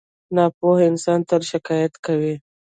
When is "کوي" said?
2.05-2.35